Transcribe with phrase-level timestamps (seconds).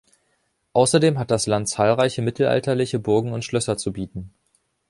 [0.73, 4.33] Außerdem hat das Land zahlreiche mittelalterliche Burgen und Schlösser zu bieten.